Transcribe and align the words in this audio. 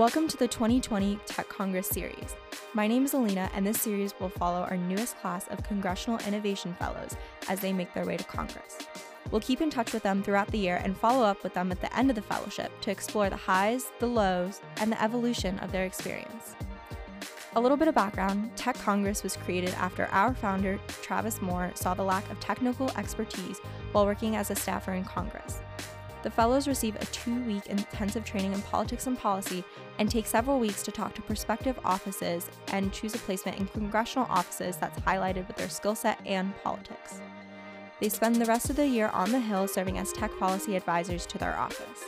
Welcome 0.00 0.28
to 0.28 0.36
the 0.38 0.48
2020 0.48 1.18
Tech 1.26 1.46
Congress 1.50 1.86
series. 1.86 2.34
My 2.72 2.86
name 2.86 3.04
is 3.04 3.12
Alina, 3.12 3.50
and 3.52 3.66
this 3.66 3.82
series 3.82 4.14
will 4.18 4.30
follow 4.30 4.62
our 4.62 4.78
newest 4.78 5.18
class 5.18 5.46
of 5.48 5.62
Congressional 5.62 6.18
Innovation 6.26 6.74
Fellows 6.78 7.18
as 7.50 7.60
they 7.60 7.70
make 7.70 7.92
their 7.92 8.06
way 8.06 8.16
to 8.16 8.24
Congress. 8.24 8.78
We'll 9.30 9.42
keep 9.42 9.60
in 9.60 9.68
touch 9.68 9.92
with 9.92 10.02
them 10.02 10.22
throughout 10.22 10.50
the 10.52 10.58
year 10.58 10.80
and 10.82 10.96
follow 10.96 11.22
up 11.22 11.42
with 11.42 11.52
them 11.52 11.70
at 11.70 11.82
the 11.82 11.94
end 11.94 12.08
of 12.08 12.16
the 12.16 12.22
fellowship 12.22 12.72
to 12.80 12.90
explore 12.90 13.28
the 13.28 13.36
highs, 13.36 13.92
the 13.98 14.06
lows, 14.06 14.62
and 14.78 14.90
the 14.90 15.02
evolution 15.02 15.58
of 15.58 15.70
their 15.70 15.84
experience. 15.84 16.54
A 17.56 17.60
little 17.60 17.76
bit 17.76 17.88
of 17.88 17.94
background 17.94 18.56
Tech 18.56 18.76
Congress 18.78 19.22
was 19.22 19.36
created 19.36 19.74
after 19.74 20.06
our 20.06 20.32
founder, 20.32 20.80
Travis 21.02 21.42
Moore, 21.42 21.72
saw 21.74 21.92
the 21.92 22.02
lack 22.02 22.30
of 22.30 22.40
technical 22.40 22.90
expertise 22.96 23.58
while 23.92 24.06
working 24.06 24.34
as 24.34 24.50
a 24.50 24.56
staffer 24.56 24.94
in 24.94 25.04
Congress. 25.04 25.60
The 26.22 26.30
fellows 26.30 26.68
receive 26.68 26.96
a 26.96 27.04
two 27.06 27.42
week 27.44 27.66
intensive 27.66 28.24
training 28.24 28.52
in 28.52 28.60
politics 28.62 29.06
and 29.06 29.18
policy 29.18 29.64
and 29.98 30.10
take 30.10 30.26
several 30.26 30.58
weeks 30.58 30.82
to 30.82 30.92
talk 30.92 31.14
to 31.14 31.22
prospective 31.22 31.78
offices 31.84 32.50
and 32.72 32.92
choose 32.92 33.14
a 33.14 33.18
placement 33.18 33.58
in 33.58 33.66
congressional 33.66 34.26
offices 34.28 34.76
that's 34.76 34.98
highlighted 35.00 35.46
with 35.48 35.56
their 35.56 35.70
skill 35.70 35.94
set 35.94 36.18
and 36.26 36.54
politics. 36.62 37.20
They 38.00 38.08
spend 38.08 38.36
the 38.36 38.46
rest 38.46 38.70
of 38.70 38.76
the 38.76 38.86
year 38.86 39.08
on 39.08 39.32
the 39.32 39.40
Hill 39.40 39.68
serving 39.68 39.98
as 39.98 40.12
tech 40.12 40.36
policy 40.38 40.76
advisors 40.76 41.26
to 41.26 41.38
their 41.38 41.56
office. 41.58 42.04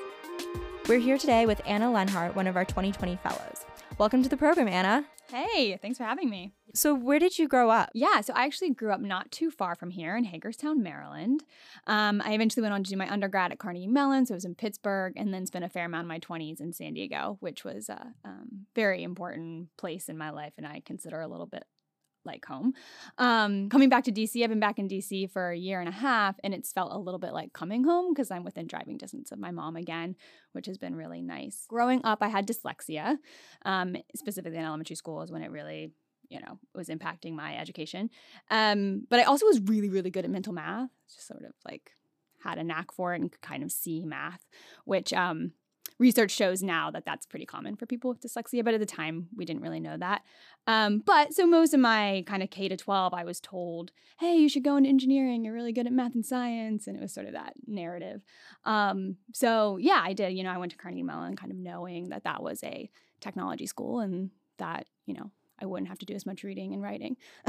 We're 0.89 0.99
here 0.99 1.19
today 1.19 1.47
with 1.47 1.61
Anna 1.67 1.91
Lenhart, 1.91 2.35
one 2.35 2.47
of 2.47 2.57
our 2.57 2.65
2020 2.65 3.17
fellows. 3.17 3.65
Welcome 3.99 4.23
to 4.23 4.29
the 4.29 4.37
program, 4.37 4.69
Anna. 4.69 5.05
Hey, 5.31 5.79
thanks 5.81 5.99
for 5.99 6.05
having 6.05 6.29
me. 6.29 6.53
So, 6.75 6.95
where 6.95 7.19
did 7.19 7.39
you 7.39 7.49
grow 7.49 7.71
up? 7.71 7.91
Yeah, 7.93 8.23
so 8.23 8.33
I 8.35 8.47
actually 8.47 8.71
grew 8.71 8.93
up 8.93 9.01
not 9.01 9.31
too 9.31 9.51
far 9.51 9.75
from 9.75 9.91
here 9.91 10.17
in 10.17 10.25
Hagerstown, 10.25 10.83
Maryland. 10.83 11.45
Um, 11.87 12.23
I 12.25 12.33
eventually 12.33 12.63
went 12.63 12.73
on 12.73 12.83
to 12.83 12.91
do 12.91 12.97
my 12.97 13.11
undergrad 13.11 13.53
at 13.53 13.59
Carnegie 13.59 13.87
Mellon, 13.87 14.25
so 14.25 14.33
I 14.33 14.37
was 14.37 14.47
in 14.47 14.55
Pittsburgh, 14.55 15.13
and 15.17 15.35
then 15.35 15.45
spent 15.45 15.67
a 15.67 15.69
fair 15.69 15.85
amount 15.85 16.05
of 16.05 16.09
my 16.09 16.19
20s 16.19 16.61
in 16.61 16.73
San 16.73 16.95
Diego, 16.95 17.37
which 17.41 17.63
was 17.63 17.91
a 17.91 18.15
um, 18.25 18.67
very 18.75 19.03
important 19.03 19.69
place 19.77 20.09
in 20.09 20.17
my 20.17 20.31
life, 20.31 20.55
and 20.57 20.67
I 20.67 20.81
consider 20.85 21.21
a 21.21 21.29
little 21.29 21.47
bit 21.47 21.65
like 22.25 22.45
home. 22.47 22.73
Um, 23.19 23.69
coming 23.69 23.89
back 23.89 24.05
to 24.05 24.13
DC, 24.13 24.43
I've 24.43 24.49
been 24.49 24.61
back 24.61 24.79
in 24.79 24.89
DC 24.89 25.31
for 25.31 25.51
a 25.51 25.57
year 25.57 25.81
and 25.81 25.89
a 25.89 25.93
half, 25.93 26.37
and 26.43 26.55
it's 26.55 26.73
felt 26.73 26.93
a 26.93 26.99
little 26.99 27.19
bit 27.19 27.33
like 27.33 27.53
coming 27.53 27.85
home 27.85 28.15
because 28.15 28.31
I'm 28.31 28.45
within 28.45 28.67
driving 28.67 28.97
distance 28.97 29.33
of 29.33 29.39
my 29.39 29.51
mom 29.51 29.77
again, 29.77 30.17
which 30.53 30.67
has 30.67 30.79
been 30.79 30.95
really 30.95 31.21
nice. 31.21 31.67
Growing 31.69 32.01
up, 32.05 32.19
I 32.23 32.29
had 32.29 32.47
dyslexia, 32.47 33.19
um, 33.65 33.97
specifically 34.17 34.59
in 34.59 34.65
elementary 34.65 34.97
school, 34.97 35.23
is 35.23 35.31
when 35.31 35.43
it 35.43 35.51
really 35.51 35.93
you 36.33 36.41
know 36.41 36.59
was 36.75 36.89
impacting 36.89 37.35
my 37.35 37.57
education 37.57 38.11
um, 38.51 39.07
but 39.11 39.21
i 39.21 39.23
also 39.25 39.47
was 39.47 39.61
really 39.61 39.89
really 39.89 40.11
good 40.11 40.25
at 40.25 40.31
mental 40.31 40.53
math 40.53 40.91
just 41.13 41.27
sort 41.27 41.45
of 41.45 41.53
like 41.69 41.93
had 42.43 42.59
a 42.59 42.65
knack 42.65 42.91
for 42.93 43.15
it 43.15 43.21
and 43.21 43.31
could 43.31 43.41
kind 43.41 43.63
of 43.63 43.71
see 43.71 44.05
math 44.05 44.47
which 44.85 45.13
um, 45.13 45.53
research 46.03 46.33
shows 46.33 46.63
now 46.63 46.91
that 46.91 47.05
that's 47.05 47.27
pretty 47.27 47.47
common 47.47 47.77
for 47.77 47.87
people 47.87 48.11
with 48.11 48.21
dyslexia, 48.21 48.65
but 48.65 48.75
at 48.75 48.81
the 48.81 48.87
time 48.87 49.29
we 49.37 49.45
didn't 49.45 49.63
really 49.63 49.81
know 49.81 49.97
that. 49.97 50.23
Um, 50.67 51.03
but 51.05 51.33
so 51.33 51.47
most 51.47 51.75
of 51.75 51.81
my 51.81 52.25
kind 52.27 52.43
of 52.43 52.51
K 52.51 52.69
to 52.69 52.77
12, 52.77 53.15
I 53.15 53.25
was 53.25 53.41
told, 53.41 53.93
hey, 54.19 54.37
you 54.37 54.49
should 54.49 54.65
go 54.65 54.77
into 54.77 54.89
engineering. 54.89 55.45
You're 55.45 55.55
really 55.55 55.73
good 55.73 55.87
at 55.87 55.93
math 55.93 56.15
and 56.15 56.27
science. 56.27 56.87
And 56.87 56.97
it 56.97 57.01
was 57.01 57.15
sort 57.15 57.27
of 57.27 57.33
that 57.33 57.55
narrative. 57.67 58.23
Um, 58.65 59.17
so 59.33 59.77
yeah, 59.77 60.01
I 60.03 60.13
did. 60.13 60.33
You 60.33 60.43
know, 60.43 60.51
I 60.51 60.59
went 60.59 60.73
to 60.73 60.79
Carnegie 60.79 61.03
Mellon 61.03 61.37
kind 61.37 61.53
of 61.53 61.59
knowing 61.59 62.09
that 62.11 62.25
that 62.25 62.43
was 62.43 62.63
a 62.65 62.91
technology 63.21 63.67
school 63.67 64.01
and 64.01 64.31
that, 64.59 64.87
you 65.07 65.15
know, 65.15 65.31
I 65.61 65.67
wouldn't 65.67 65.89
have 65.89 65.99
to 65.99 66.07
do 66.07 66.15
as 66.15 66.27
much 66.27 66.43
reading 66.43 66.73
and 66.73 66.83
writing. 66.83 67.17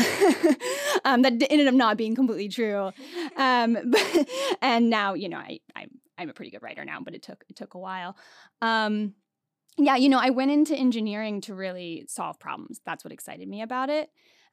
um, 1.06 1.24
that 1.24 1.34
ended 1.50 1.68
up 1.68 1.74
not 1.74 1.98
being 1.98 2.16
completely 2.16 2.50
true. 2.50 2.92
Um, 3.38 3.78
but, 3.86 4.28
and 4.62 4.90
now, 4.90 5.14
you 5.14 5.30
know, 5.30 5.38
I, 5.38 5.60
I'm 5.76 5.90
I'm 6.18 6.30
a 6.30 6.34
pretty 6.34 6.52
good 6.52 6.62
writer 6.62 6.86
now, 6.86 7.00
but 7.02 7.16
it 7.16 7.24
took 7.24 7.44
it 7.50 7.56
took 7.56 7.74
a 7.74 7.80
while. 7.80 8.16
Um, 8.62 9.16
yeah, 9.78 9.96
you 9.96 10.10
know, 10.10 10.20
I 10.20 10.30
went 10.30 10.52
into 10.52 10.76
engineering 10.76 11.42
to 11.42 11.56
really 11.56 12.06
solve 12.08 12.40
problems. 12.40 12.80
That's 12.86 13.04
what 13.04 13.12
excited 13.12 13.48
me 13.48 13.62
about 13.62 13.90
it. 13.90 14.10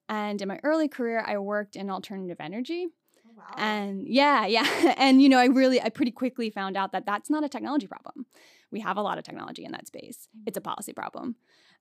And 0.09 0.41
in 0.41 0.49
my 0.49 0.59
early 0.65 0.89
career, 0.89 1.23
I 1.27 1.39
worked 1.39 1.77
in 1.77 1.91
alternative 1.91 2.39
energy. 2.41 2.89
Oh, 3.27 3.31
wow. 3.37 3.45
And 3.57 4.09
yeah, 4.09 4.47
yeah. 4.47 4.95
And, 4.97 5.23
you 5.23 5.29
know, 5.29 5.39
I 5.39 5.47
really, 5.47 5.81
I 5.81 5.89
pretty 5.91 6.11
quickly 6.11 6.51
found 6.51 6.77
out 6.77 6.93
that 6.93 7.07
that's 7.07 7.31
not 7.31 7.45
a 7.45 7.49
technology 7.49 7.87
problem. 7.87 8.27
We 8.73 8.81
have 8.81 8.97
a 8.97 9.03
lot 9.03 9.19
of 9.19 9.25
technology 9.25 9.65
in 9.65 9.73
that 9.73 9.87
space, 9.87 10.29
it's 10.47 10.57
a 10.57 10.61
mm-hmm. 10.61 10.69
policy 10.69 10.93
problem. 10.93 11.37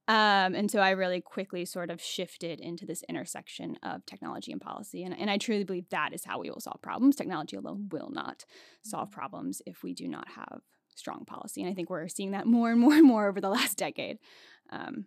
Um, 0.09 0.55
and 0.55 0.71
so 0.71 0.79
I 0.79 0.89
really 0.89 1.21
quickly 1.21 1.65
sort 1.65 1.91
of 1.91 2.01
shifted 2.01 2.59
into 2.59 2.83
this 2.83 3.03
intersection 3.07 3.77
of 3.83 4.03
technology 4.07 4.51
and 4.51 4.59
policy. 4.59 5.03
And, 5.03 5.15
and 5.15 5.29
I 5.29 5.37
truly 5.37 5.63
believe 5.63 5.87
that 5.91 6.13
is 6.13 6.25
how 6.25 6.39
we 6.39 6.49
will 6.49 6.59
solve 6.59 6.81
problems. 6.81 7.15
Technology 7.15 7.55
alone 7.55 7.89
will 7.91 8.09
not 8.09 8.43
solve 8.81 9.09
mm-hmm. 9.09 9.19
problems 9.19 9.61
if 9.67 9.83
we 9.83 9.93
do 9.93 10.07
not 10.07 10.27
have 10.29 10.61
strong 10.95 11.25
policy. 11.25 11.61
And 11.61 11.69
I 11.69 11.75
think 11.75 11.91
we're 11.91 12.07
seeing 12.07 12.31
that 12.31 12.47
more 12.47 12.71
and 12.71 12.79
more 12.79 12.95
and 12.95 13.05
more 13.05 13.29
over 13.29 13.39
the 13.39 13.49
last 13.51 13.77
decade. 13.77 14.17
Um, 14.71 15.05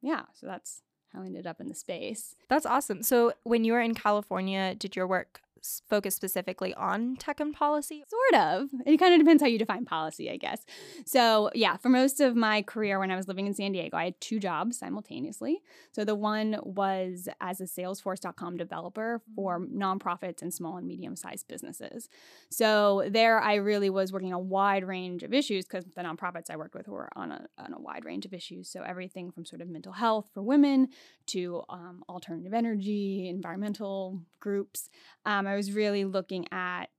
yeah, 0.00 0.22
so 0.32 0.46
that's 0.46 0.80
how 1.12 1.20
I 1.20 1.26
ended 1.26 1.46
up 1.46 1.60
in 1.60 1.68
the 1.68 1.74
space. 1.74 2.34
That's 2.48 2.64
awesome. 2.64 3.02
So 3.02 3.34
when 3.42 3.64
you 3.64 3.74
were 3.74 3.82
in 3.82 3.94
California, 3.94 4.74
did 4.74 4.96
your 4.96 5.06
work 5.06 5.42
focus 5.88 6.14
specifically 6.14 6.74
on 6.74 7.16
tech 7.16 7.40
and 7.40 7.54
policy? 7.54 8.04
Sort 8.08 8.42
of. 8.42 8.68
It 8.86 8.96
kind 8.98 9.14
of 9.14 9.20
depends 9.20 9.42
how 9.42 9.48
you 9.48 9.58
define 9.58 9.84
policy, 9.84 10.30
I 10.30 10.36
guess. 10.36 10.64
So, 11.06 11.50
yeah, 11.54 11.76
for 11.76 11.88
most 11.88 12.20
of 12.20 12.36
my 12.36 12.62
career 12.62 12.98
when 12.98 13.10
I 13.10 13.16
was 13.16 13.28
living 13.28 13.46
in 13.46 13.54
San 13.54 13.72
Diego, 13.72 13.96
I 13.96 14.04
had 14.04 14.20
two 14.20 14.40
jobs 14.40 14.78
simultaneously. 14.78 15.62
So, 15.92 16.04
the 16.04 16.14
one 16.14 16.58
was 16.62 17.28
as 17.40 17.60
a 17.60 17.64
Salesforce.com 17.64 18.56
developer 18.56 19.20
for 19.34 19.60
nonprofits 19.60 20.42
and 20.42 20.52
small 20.52 20.76
and 20.76 20.86
medium 20.86 21.16
sized 21.16 21.48
businesses. 21.48 22.08
So, 22.50 23.08
there 23.08 23.40
I 23.40 23.56
really 23.56 23.90
was 23.90 24.12
working 24.12 24.32
on 24.32 24.40
a 24.40 24.42
wide 24.42 24.84
range 24.84 25.22
of 25.22 25.32
issues 25.32 25.66
because 25.66 25.84
the 25.84 26.02
nonprofits 26.02 26.50
I 26.50 26.56
worked 26.56 26.74
with 26.74 26.88
were 26.88 27.08
on 27.16 27.32
a, 27.32 27.46
on 27.58 27.72
a 27.72 27.80
wide 27.80 28.04
range 28.04 28.24
of 28.24 28.32
issues. 28.32 28.68
So, 28.70 28.82
everything 28.82 29.30
from 29.30 29.44
sort 29.44 29.62
of 29.62 29.68
mental 29.68 29.92
health 29.92 30.30
for 30.32 30.42
women 30.42 30.88
to 31.26 31.62
um, 31.68 32.02
alternative 32.08 32.52
energy, 32.54 33.28
environmental 33.28 34.20
groups. 34.40 34.88
Um, 35.24 35.46
I 35.50 35.56
was 35.56 35.72
really 35.72 36.04
looking 36.04 36.46
at 36.52 36.90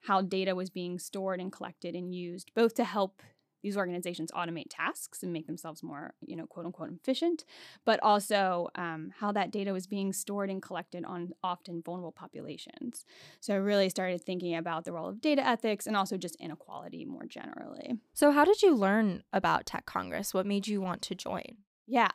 how 0.00 0.22
data 0.22 0.54
was 0.54 0.70
being 0.70 0.98
stored 0.98 1.40
and 1.40 1.52
collected 1.52 1.94
and 1.94 2.14
used, 2.14 2.52
both 2.54 2.74
to 2.74 2.84
help 2.84 3.22
these 3.62 3.76
organizations 3.76 4.30
automate 4.30 4.66
tasks 4.70 5.24
and 5.24 5.32
make 5.32 5.48
themselves 5.48 5.82
more, 5.82 6.14
you 6.24 6.36
know, 6.36 6.46
quote 6.46 6.66
unquote 6.66 6.92
efficient, 6.92 7.44
but 7.84 7.98
also 8.00 8.68
um, 8.76 9.10
how 9.18 9.32
that 9.32 9.50
data 9.50 9.72
was 9.72 9.88
being 9.88 10.12
stored 10.12 10.50
and 10.50 10.62
collected 10.62 11.04
on 11.04 11.32
often 11.42 11.82
vulnerable 11.84 12.12
populations. 12.12 13.04
So 13.40 13.54
I 13.54 13.56
really 13.56 13.88
started 13.88 14.22
thinking 14.22 14.54
about 14.54 14.84
the 14.84 14.92
role 14.92 15.08
of 15.08 15.20
data 15.20 15.44
ethics 15.44 15.88
and 15.88 15.96
also 15.96 16.16
just 16.16 16.36
inequality 16.36 17.04
more 17.04 17.24
generally. 17.26 17.94
So, 18.14 18.30
how 18.30 18.44
did 18.44 18.62
you 18.62 18.72
learn 18.72 19.24
about 19.32 19.66
Tech 19.66 19.84
Congress? 19.84 20.32
What 20.32 20.46
made 20.46 20.68
you 20.68 20.80
want 20.80 21.02
to 21.02 21.16
join? 21.16 21.56
Yeah. 21.88 22.10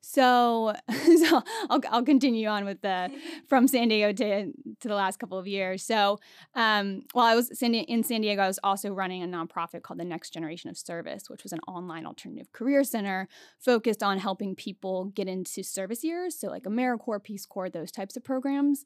So, 0.00 0.74
so 0.90 1.42
I'll, 1.68 1.80
I'll 1.90 2.02
continue 2.02 2.48
on 2.48 2.64
with 2.64 2.80
the 2.82 3.10
from 3.48 3.68
San 3.68 3.88
Diego 3.88 4.12
to, 4.12 4.52
to 4.80 4.88
the 4.88 4.94
last 4.94 5.18
couple 5.18 5.38
of 5.38 5.46
years. 5.46 5.82
So, 5.82 6.18
um, 6.54 7.02
while 7.12 7.26
I 7.26 7.34
was 7.34 7.50
in 7.62 8.02
San 8.02 8.20
Diego, 8.22 8.42
I 8.42 8.46
was 8.46 8.58
also 8.62 8.90
running 8.90 9.22
a 9.22 9.26
nonprofit 9.26 9.82
called 9.82 10.00
the 10.00 10.04
Next 10.04 10.32
Generation 10.32 10.70
of 10.70 10.78
Service, 10.78 11.24
which 11.28 11.42
was 11.42 11.52
an 11.52 11.60
online 11.68 12.06
alternative 12.06 12.52
career 12.52 12.84
center 12.84 13.28
focused 13.58 14.02
on 14.02 14.18
helping 14.18 14.54
people 14.54 15.06
get 15.06 15.28
into 15.28 15.62
service 15.62 16.02
years. 16.02 16.38
So, 16.38 16.48
like 16.48 16.64
AmeriCorps, 16.64 17.24
Peace 17.24 17.46
Corps, 17.46 17.70
those 17.70 17.90
types 17.90 18.16
of 18.16 18.24
programs. 18.24 18.84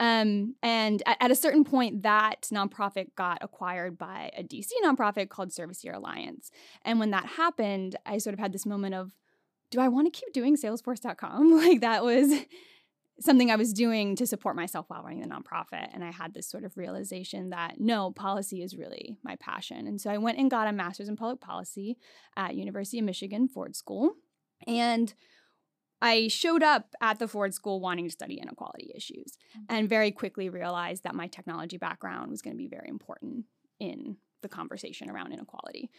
Um, 0.00 0.56
and 0.62 1.02
at, 1.06 1.16
at, 1.20 1.30
a 1.30 1.36
certain 1.36 1.62
point, 1.62 2.02
that 2.02 2.48
nonprofit 2.52 3.14
got 3.14 3.38
acquired 3.40 3.96
by 3.96 4.30
a 4.36 4.42
DC 4.42 4.70
nonprofit 4.84 5.28
called 5.28 5.52
Service 5.52 5.84
Year 5.84 5.94
Alliance. 5.94 6.50
And 6.82 6.98
when 6.98 7.12
that 7.12 7.26
happened, 7.26 7.96
I 8.04 8.18
sort 8.18 8.34
of 8.34 8.40
had 8.40 8.52
this 8.52 8.66
moment 8.66 8.94
of, 8.94 9.12
do 9.74 9.80
I 9.80 9.88
want 9.88 10.06
to 10.06 10.18
keep 10.18 10.32
doing 10.32 10.56
salesforce.com? 10.56 11.52
Like 11.64 11.80
that 11.80 12.04
was 12.04 12.32
something 13.20 13.50
I 13.50 13.56
was 13.56 13.72
doing 13.72 14.16
to 14.16 14.26
support 14.26 14.54
myself 14.56 14.86
while 14.88 15.02
running 15.02 15.20
the 15.20 15.28
nonprofit. 15.28 15.88
And 15.92 16.04
I 16.04 16.10
had 16.10 16.34
this 16.34 16.48
sort 16.48 16.64
of 16.64 16.76
realization 16.76 17.50
that 17.50 17.78
no, 17.78 18.12
policy 18.12 18.62
is 18.62 18.76
really 18.76 19.16
my 19.22 19.36
passion. 19.36 19.86
And 19.86 20.00
so 20.00 20.10
I 20.10 20.18
went 20.18 20.38
and 20.38 20.50
got 20.50 20.68
a 20.68 20.72
master's 20.72 21.08
in 21.08 21.16
public 21.16 21.40
policy 21.40 21.96
at 22.36 22.54
University 22.54 22.98
of 22.98 23.04
Michigan 23.04 23.48
Ford 23.48 23.74
School. 23.74 24.14
And 24.66 25.12
I 26.02 26.28
showed 26.28 26.62
up 26.62 26.94
at 27.00 27.18
the 27.18 27.28
Ford 27.28 27.54
School 27.54 27.80
wanting 27.80 28.06
to 28.06 28.10
study 28.10 28.34
inequality 28.34 28.92
issues 28.94 29.38
mm-hmm. 29.56 29.64
and 29.68 29.88
very 29.88 30.10
quickly 30.10 30.48
realized 30.48 31.02
that 31.04 31.14
my 31.14 31.26
technology 31.26 31.78
background 31.78 32.30
was 32.30 32.42
going 32.42 32.54
to 32.54 32.62
be 32.62 32.68
very 32.68 32.88
important 32.88 33.46
in 33.80 34.16
the 34.42 34.48
conversation 34.48 35.08
around 35.08 35.32
inequality. 35.32 35.90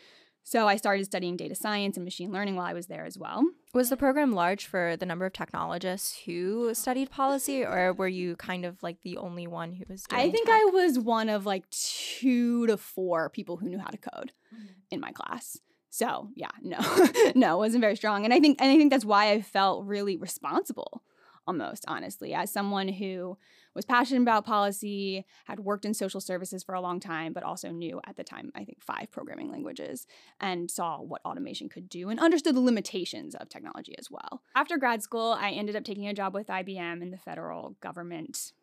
So 0.45 0.67
I 0.67 0.75
started 0.75 1.05
studying 1.05 1.37
data 1.37 1.55
science 1.55 1.97
and 1.97 2.03
machine 2.03 2.31
learning 2.31 2.55
while 2.55 2.67
I 2.67 2.73
was 2.73 2.85
there 2.85 3.03
as 3.03 3.17
well. 3.17 3.43
Was 3.75 3.89
the 3.89 3.97
program 3.97 4.31
large 4.31 4.67
for 4.67 4.95
the 4.95 5.05
number 5.05 5.25
of 5.25 5.33
technologists 5.33 6.21
who 6.25 6.73
studied 6.73 7.11
policy, 7.11 7.65
or 7.65 7.91
were 7.91 8.07
you 8.07 8.37
kind 8.37 8.63
of 8.63 8.81
like 8.81 9.01
the 9.03 9.17
only 9.17 9.47
one 9.47 9.73
who 9.73 9.83
was 9.89 10.05
I 10.09 10.31
think 10.31 10.47
tech? 10.47 10.55
I 10.55 10.69
was 10.71 10.97
one 10.97 11.27
of 11.27 11.45
like 11.45 11.69
two 11.71 12.67
to 12.67 12.77
four 12.77 13.29
people 13.29 13.57
who 13.57 13.67
knew 13.67 13.77
how 13.77 13.89
to 13.89 13.97
code 13.97 14.31
mm-hmm. 14.55 14.65
in 14.91 15.01
my 15.01 15.11
class. 15.11 15.59
So 15.89 16.29
yeah, 16.35 16.51
no, 16.61 16.77
no, 17.35 17.55
it 17.55 17.57
wasn't 17.57 17.81
very 17.81 17.97
strong. 17.97 18.23
And 18.23 18.33
I 18.33 18.39
think 18.39 18.61
and 18.61 18.71
I 18.71 18.77
think 18.77 18.91
that's 18.91 19.03
why 19.03 19.31
I 19.31 19.41
felt 19.41 19.83
really 19.83 20.15
responsible 20.15 21.03
almost, 21.47 21.85
honestly, 21.87 22.33
as 22.33 22.51
someone 22.51 22.87
who 22.87 23.37
was 23.73 23.85
passionate 23.85 24.21
about 24.21 24.45
policy, 24.45 25.25
had 25.45 25.59
worked 25.59 25.85
in 25.85 25.93
social 25.93 26.21
services 26.21 26.63
for 26.63 26.73
a 26.73 26.81
long 26.81 26.99
time, 26.99 27.33
but 27.33 27.43
also 27.43 27.69
knew 27.69 27.99
at 28.05 28.15
the 28.15 28.23
time, 28.23 28.51
I 28.55 28.63
think, 28.63 28.81
five 28.81 29.11
programming 29.11 29.51
languages 29.51 30.07
and 30.39 30.71
saw 30.71 31.01
what 31.01 31.21
automation 31.25 31.69
could 31.69 31.89
do 31.89 32.09
and 32.09 32.19
understood 32.19 32.55
the 32.55 32.61
limitations 32.61 33.35
of 33.35 33.49
technology 33.49 33.95
as 33.97 34.09
well. 34.09 34.41
After 34.55 34.77
grad 34.77 35.03
school, 35.03 35.37
I 35.39 35.51
ended 35.51 35.75
up 35.75 35.83
taking 35.83 36.07
a 36.07 36.13
job 36.13 36.33
with 36.33 36.47
IBM 36.47 37.01
in 37.01 37.11
the 37.11 37.17
federal 37.17 37.75
government, 37.81 38.53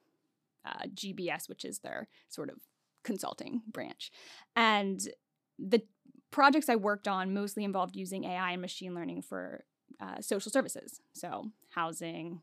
uh, 0.65 0.87
GBS, 0.95 1.49
which 1.49 1.65
is 1.65 1.81
their 1.81 2.09
sort 2.29 2.51
of 2.51 2.57
consulting 3.05 3.63
branch. 3.71 4.11
And 4.57 5.01
the 5.59 5.83
projects 6.31 6.69
I 6.69 6.77
worked 6.77 7.07
on 7.07 7.35
mostly 7.35 7.65
involved 7.65 7.95
using 7.95 8.25
AI 8.25 8.53
and 8.53 8.63
machine 8.63 8.95
learning 8.95 9.23
for 9.23 9.65
uh, 10.01 10.21
social 10.21 10.51
services, 10.51 11.01
so 11.13 11.51
housing, 11.71 12.41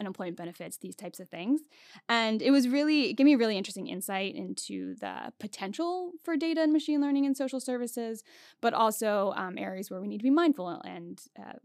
unemployment 0.00 0.36
benefits, 0.36 0.78
these 0.78 0.96
types 0.96 1.20
of 1.20 1.28
things. 1.28 1.60
And 2.08 2.42
it 2.42 2.50
was 2.50 2.68
really, 2.68 3.10
it 3.10 3.12
gave 3.14 3.26
me 3.26 3.36
really 3.36 3.56
interesting 3.56 3.86
insight 3.86 4.34
into 4.34 4.94
the 4.96 5.32
potential 5.38 6.12
for 6.24 6.36
data 6.36 6.62
and 6.62 6.72
machine 6.72 7.00
learning 7.00 7.26
in 7.26 7.34
social 7.34 7.60
services, 7.60 8.24
but 8.60 8.74
also 8.74 9.32
um, 9.36 9.58
areas 9.58 9.90
where 9.90 10.00
we 10.00 10.08
need 10.08 10.18
to 10.18 10.24
be 10.24 10.30
mindful 10.30 10.80
and, 10.84 11.20
uh, 11.38 11.58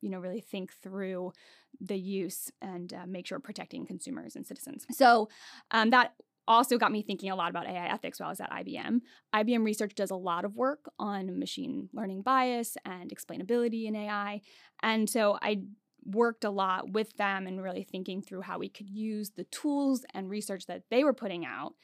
you 0.00 0.10
know, 0.10 0.18
really 0.18 0.40
think 0.40 0.72
through 0.82 1.32
the 1.80 1.96
use 1.96 2.50
and 2.60 2.92
uh, 2.92 3.06
make 3.06 3.26
sure 3.26 3.38
protecting 3.38 3.86
consumers 3.86 4.36
and 4.36 4.46
citizens. 4.46 4.86
So 4.90 5.28
um, 5.70 5.90
that 5.90 6.14
also 6.46 6.78
got 6.78 6.92
me 6.92 7.02
thinking 7.02 7.30
a 7.30 7.36
lot 7.36 7.50
about 7.50 7.66
AI 7.66 7.86
ethics 7.86 8.20
while 8.20 8.28
I 8.28 8.32
was 8.32 8.40
at 8.40 8.50
IBM. 8.50 9.00
IBM 9.34 9.64
Research 9.64 9.94
does 9.94 10.10
a 10.10 10.16
lot 10.16 10.44
of 10.44 10.56
work 10.56 10.90
on 10.98 11.38
machine 11.38 11.88
learning 11.92 12.22
bias 12.22 12.76
and 12.84 13.10
explainability 13.10 13.86
in 13.86 13.96
AI. 13.96 14.40
And 14.82 15.08
so 15.08 15.38
I 15.40 15.62
worked 16.04 16.44
a 16.44 16.50
lot 16.50 16.92
with 16.92 17.16
them 17.16 17.46
and 17.46 17.62
really 17.62 17.82
thinking 17.82 18.22
through 18.22 18.42
how 18.42 18.58
we 18.58 18.68
could 18.68 18.88
use 18.88 19.30
the 19.30 19.44
tools 19.44 20.04
and 20.14 20.30
research 20.30 20.66
that 20.66 20.84
they 20.90 21.04
were 21.04 21.14
putting 21.14 21.44
out 21.44 21.74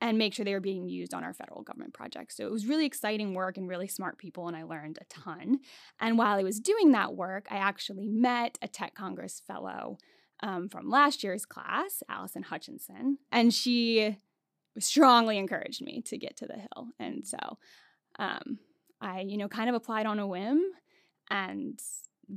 and 0.00 0.18
make 0.18 0.34
sure 0.34 0.44
they 0.44 0.52
were 0.52 0.60
being 0.60 0.88
used 0.88 1.14
on 1.14 1.24
our 1.24 1.32
federal 1.32 1.62
government 1.62 1.94
projects. 1.94 2.36
So 2.36 2.44
it 2.44 2.52
was 2.52 2.66
really 2.66 2.84
exciting 2.84 3.32
work 3.32 3.56
and 3.56 3.68
really 3.68 3.88
smart 3.88 4.18
people, 4.18 4.48
and 4.48 4.56
I 4.56 4.64
learned 4.64 4.98
a 5.00 5.04
ton. 5.04 5.60
And 6.00 6.18
while 6.18 6.36
I 6.38 6.42
was 6.42 6.60
doing 6.60 6.92
that 6.92 7.14
work, 7.14 7.46
I 7.50 7.56
actually 7.56 8.08
met 8.08 8.58
a 8.60 8.68
Tech 8.68 8.94
Congress 8.94 9.40
fellow 9.46 9.98
um, 10.42 10.68
from 10.68 10.90
last 10.90 11.22
year's 11.22 11.46
class, 11.46 12.02
Allison 12.08 12.42
Hutchinson, 12.42 13.18
and 13.30 13.54
she 13.54 14.18
strongly 14.78 15.38
encouraged 15.38 15.80
me 15.80 16.02
to 16.02 16.18
get 16.18 16.36
to 16.38 16.46
the 16.46 16.54
Hill. 16.54 16.88
And 16.98 17.26
so 17.26 17.38
um, 18.18 18.58
I, 19.00 19.20
you 19.20 19.36
know, 19.36 19.48
kind 19.48 19.68
of 19.68 19.74
applied 19.74 20.06
on 20.06 20.18
a 20.18 20.26
whim 20.26 20.60
and 21.30 21.80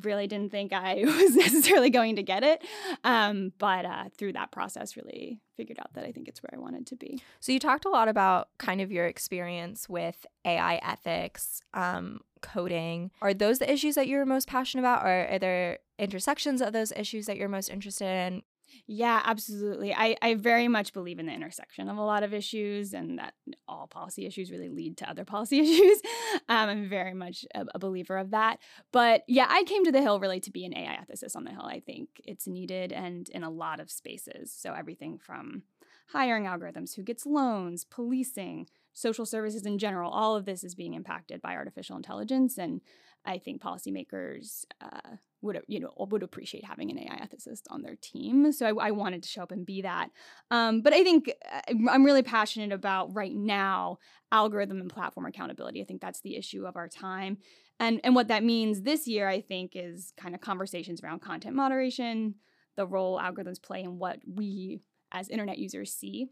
really 0.02 0.28
didn't 0.28 0.52
think 0.52 0.74
I 0.74 0.96
was 1.06 1.36
necessarily 1.36 1.90
going 1.90 2.16
to 2.18 2.24
get 2.24 2.44
it. 2.44 2.64
Um, 3.04 3.54
but 3.58 3.86
uh, 3.86 4.06
through 4.18 4.34
that 4.34 4.52
process, 4.52 4.96
really 4.96 5.40
figured 5.56 5.80
out 5.80 5.94
that 5.94 6.06
I 6.06 6.12
think 6.12 6.28
it's 6.28 6.42
where 6.44 6.52
I 6.54 6.58
wanted 6.58 6.86
to 6.88 6.96
be. 6.96 7.22
So 7.40 7.52
you 7.52 7.60
talked 7.60 7.86
a 7.86 7.90
lot 7.90 8.08
about 8.08 8.50
kind 8.58 8.82
of 8.82 8.92
your 8.92 9.06
experience 9.06 9.90
with 9.90 10.26
AI 10.46 10.76
ethics, 10.78 11.62
um, 11.74 12.22
coding. 12.42 13.12
Are 13.22 13.34
those 13.34 13.60
the 13.60 13.72
issues 13.72 13.96
that 13.96 14.08
you're 14.08 14.26
most 14.26 14.48
passionate 14.48 14.82
about, 14.82 15.04
or 15.04 15.28
are 15.32 15.40
there 15.40 15.80
intersections 15.98 16.62
of 16.62 16.74
those 16.74 16.92
issues 16.92 17.26
that 17.26 17.38
you're 17.38 17.50
most 17.50 17.70
interested 17.70 18.06
in? 18.06 18.44
Yeah, 18.86 19.22
absolutely. 19.26 19.94
I, 19.94 20.16
I 20.22 20.36
very 20.36 20.68
much 20.68 20.94
believe 20.94 21.20
in 21.20 21.26
the 21.26 21.34
intersection 21.34 21.90
of 21.90 21.98
a 21.98 22.02
lot 22.02 22.24
of 22.24 22.34
issues 22.34 22.94
and 22.94 23.20
that 23.20 23.34
all 23.68 23.88
policy 23.88 24.26
issues 24.26 24.52
really 24.52 24.70
lead 24.70 24.98
to 24.98 25.10
other 25.10 25.26
policy 25.26 25.60
issues. 25.60 26.02
Um, 26.50 26.70
I'm 26.70 26.90
very 26.90 27.14
much 27.14 27.46
a, 27.54 27.66
a, 27.76 27.80
believer 27.80 28.18
of 28.18 28.32
that. 28.32 28.60
But 28.92 29.24
yeah, 29.28 29.48
I 29.50 29.64
came 29.64 29.86
to 29.86 29.92
the 29.92 30.02
Hill 30.02 30.20
really 30.20 30.40
to 30.42 30.52
be 30.52 30.66
an 30.66 30.76
AI 30.76 30.98
ethicist 31.04 31.36
on 31.36 31.44
the 31.44 31.52
Hill. 31.52 31.66
I 31.66 31.80
think 31.80 32.10
it's 32.26 32.48
needed 32.48 32.92
and 32.92 33.30
in 33.30 33.44
a 33.44 33.50
lot 33.50 33.80
of 33.80 33.92
spaces. 33.92 34.52
So 34.52 34.74
everything 34.74 35.18
from 35.18 35.64
hiring 36.12 36.46
algorithms, 36.46 36.96
who 36.96 37.04
gets 37.04 37.26
loans, 37.26 37.86
policing, 37.86 38.68
social 38.94 39.26
services 39.26 39.66
in 39.66 39.78
general, 39.78 40.12
all 40.12 40.36
of 40.36 40.46
this 40.46 40.64
is 40.64 40.74
being 40.74 40.94
impacted 40.94 41.42
by 41.42 41.54
artificial 41.54 41.96
intelligence. 41.96 42.58
And 42.58 42.82
I 43.28 43.38
think 43.40 43.62
policymakers 43.62 44.64
uh, 44.82 45.18
would 45.42 45.62
you 45.68 45.80
know 45.80 45.94
would 45.98 46.24
appreciate 46.24 46.66
having 46.66 46.90
an 46.90 46.98
AI 46.98 47.20
ethicist 47.24 47.64
on 47.70 47.82
their 47.82 47.96
team. 47.96 48.52
So 48.52 48.66
I, 48.66 48.88
I 48.88 48.92
wanted 48.92 49.22
to 49.24 49.30
show 49.30 49.44
up 49.44 49.52
and 49.52 49.66
be 49.66 49.82
that. 49.82 50.10
Um, 50.50 50.82
but 50.82 50.94
I 50.94 51.04
think 51.04 51.32
uh, 51.52 51.90
I'm 51.90 52.06
really 52.06 52.24
passionate 52.24 52.72
about 52.72 53.14
right 53.14 53.36
now 53.36 54.00
algorithm 54.32 54.80
and 54.80 54.90
platform 54.90 55.26
accountability. 55.26 55.82
I 55.82 55.86
think 55.86 56.02
that's 56.02 56.22
the 56.22 56.38
issue 56.38 56.66
of 56.66 56.78
our 56.78 56.88
time, 56.88 57.38
and 57.80 58.00
and 58.04 58.16
what 58.16 58.30
that 58.30 58.44
means 58.44 58.82
this 58.82 59.08
year 59.08 59.28
I 59.28 59.42
think 59.42 59.74
is 59.76 60.14
kind 60.18 60.34
of 60.34 60.42
conversations 60.42 61.02
around 61.04 61.22
content 61.22 61.56
moderation, 61.56 62.36
the 62.78 62.88
role 62.88 63.20
algorithms 63.20 63.62
play 63.62 63.84
in 63.84 64.00
what 64.00 64.20
we 64.26 64.80
as 65.12 65.30
internet 65.30 65.58
users 65.58 65.94
see. 65.94 66.28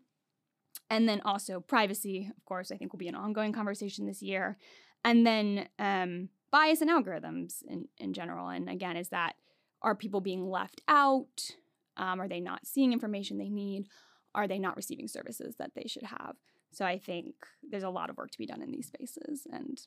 And 0.90 1.10
then 1.10 1.22
also 1.26 1.60
privacy, 1.60 2.30
of 2.36 2.46
course, 2.46 2.72
I 2.72 2.78
think 2.78 2.94
will 2.94 3.00
be 3.00 3.08
an 3.08 3.16
ongoing 3.16 3.54
conversation 3.54 4.06
this 4.06 4.22
year. 4.22 4.58
And 5.04 5.26
then 5.26 5.68
um, 5.80 6.30
bias 6.56 6.82
in 6.82 6.88
algorithms 6.88 7.64
in, 7.68 7.90
in 7.98 8.14
general. 8.14 8.48
And 8.48 8.70
again, 8.70 8.96
is 8.96 9.10
that 9.10 9.36
are 9.82 9.94
people 9.94 10.22
being 10.22 10.50
left 10.50 10.80
out? 10.88 11.52
Um, 11.98 12.22
are 12.22 12.30
they 12.30 12.40
not 12.40 12.66
seeing 12.66 12.94
information 12.94 13.38
they 13.38 13.50
need? 13.50 13.88
Are 14.34 14.48
they 14.48 14.58
not 14.58 14.78
receiving 14.78 15.10
services 15.10 15.56
that 15.60 15.72
they 15.76 15.86
should 15.86 16.04
have? 16.04 16.38
So 16.72 16.86
I 16.86 16.98
think 16.98 17.36
there's 17.70 17.84
a 17.84 17.90
lot 17.90 18.10
of 18.10 18.16
work 18.16 18.32
to 18.32 18.38
be 18.38 18.46
done 18.46 18.62
in 18.62 18.72
these 18.72 18.88
spaces, 18.88 19.46
and 19.52 19.82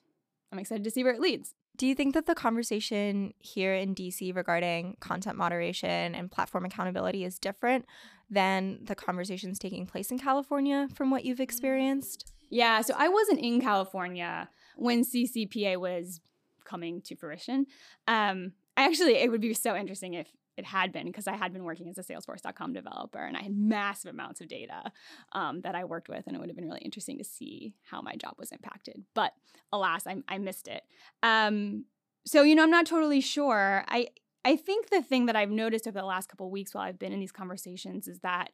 I'm 0.52 0.58
excited 0.58 0.84
to 0.84 0.90
see 0.90 1.02
where 1.02 1.14
it 1.14 1.20
leads. 1.20 1.54
Do 1.78 1.86
you 1.86 1.94
think 1.94 2.12
that 2.12 2.26
the 2.26 2.34
conversation 2.34 3.32
here 3.38 3.74
in 3.74 3.94
DC 3.94 4.36
regarding 4.36 4.98
content 5.00 5.38
moderation 5.38 6.14
and 6.14 6.30
platform 6.30 6.66
accountability 6.66 7.24
is 7.24 7.38
different 7.38 7.86
than 8.28 8.80
the 8.84 8.94
conversations 8.94 9.58
taking 9.58 9.86
place 9.86 10.10
in 10.10 10.18
California 10.18 10.88
from 10.94 11.10
what 11.10 11.24
you've 11.24 11.40
experienced? 11.40 12.30
Yeah, 12.50 12.82
so 12.82 12.94
I 12.96 13.08
wasn't 13.08 13.40
in 13.40 13.60
California 13.60 14.50
when 14.76 15.02
CCPA 15.02 15.78
was 15.78 16.20
coming 16.68 17.00
to 17.02 17.16
fruition. 17.16 17.66
Um, 18.06 18.52
actually, 18.76 19.16
it 19.16 19.30
would 19.30 19.40
be 19.40 19.54
so 19.54 19.74
interesting 19.76 20.14
if 20.14 20.28
it 20.56 20.64
had 20.64 20.92
been 20.92 21.06
because 21.06 21.28
I 21.28 21.36
had 21.36 21.52
been 21.52 21.62
working 21.62 21.88
as 21.88 21.98
a 21.98 22.02
Salesforce.com 22.02 22.72
developer 22.72 23.24
and 23.24 23.36
I 23.36 23.42
had 23.42 23.56
massive 23.56 24.12
amounts 24.12 24.40
of 24.40 24.48
data 24.48 24.92
um, 25.32 25.60
that 25.60 25.76
I 25.76 25.84
worked 25.84 26.08
with, 26.08 26.26
and 26.26 26.34
it 26.34 26.40
would 26.40 26.48
have 26.48 26.56
been 26.56 26.66
really 26.66 26.80
interesting 26.80 27.18
to 27.18 27.24
see 27.24 27.74
how 27.84 28.02
my 28.02 28.16
job 28.16 28.34
was 28.38 28.50
impacted. 28.50 29.04
But 29.14 29.32
alas, 29.72 30.06
I, 30.06 30.16
I 30.28 30.38
missed 30.38 30.66
it. 30.68 30.82
Um, 31.22 31.84
so 32.26 32.42
you 32.42 32.54
know, 32.54 32.64
I'm 32.64 32.70
not 32.70 32.86
totally 32.86 33.20
sure. 33.20 33.84
I 33.88 34.08
I 34.44 34.56
think 34.56 34.90
the 34.90 35.02
thing 35.02 35.26
that 35.26 35.36
I've 35.36 35.50
noticed 35.50 35.86
over 35.86 35.98
the 35.98 36.06
last 36.06 36.28
couple 36.28 36.50
weeks 36.50 36.74
while 36.74 36.84
I've 36.84 36.98
been 36.98 37.12
in 37.12 37.20
these 37.20 37.32
conversations 37.32 38.08
is 38.08 38.18
that 38.20 38.50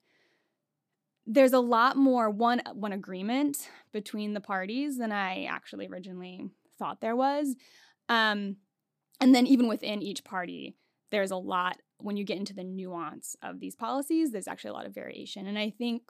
there's 1.26 1.52
a 1.52 1.60
lot 1.60 1.96
more 1.96 2.28
one 2.28 2.60
one 2.74 2.92
agreement 2.92 3.70
between 3.92 4.34
the 4.34 4.40
parties 4.40 4.98
than 4.98 5.12
I 5.12 5.44
actually 5.44 5.86
originally 5.86 6.50
thought 6.78 7.00
there 7.00 7.16
was. 7.16 7.54
Um, 8.08 8.56
and 9.20 9.34
then 9.34 9.46
even 9.46 9.68
within 9.68 10.02
each 10.02 10.24
party, 10.24 10.76
there's 11.10 11.30
a 11.30 11.36
lot 11.36 11.78
when 11.98 12.16
you 12.16 12.24
get 12.24 12.36
into 12.36 12.54
the 12.54 12.64
nuance 12.64 13.36
of 13.42 13.60
these 13.60 13.76
policies, 13.76 14.30
there's 14.30 14.48
actually 14.48 14.70
a 14.70 14.74
lot 14.74 14.86
of 14.86 14.94
variation. 14.94 15.46
And 15.46 15.58
I 15.58 15.70
think 15.70 16.02